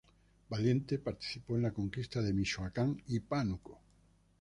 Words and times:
Valiente 0.49 0.97
participó 0.97 1.55
en 1.55 1.61
la 1.61 1.71
conquista 1.71 2.23
de 2.23 2.33
Michoacán 2.33 3.03
y 3.09 3.19
Pánuco. 3.19 3.79